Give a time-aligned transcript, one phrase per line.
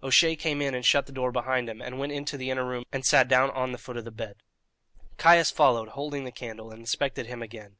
[0.00, 2.84] O'Shea came in and shut the door behind him, and went into the inner room
[2.92, 4.36] and sat down on the foot of the bed.
[5.18, 7.78] Caius followed, holding the candle, and inspected him again.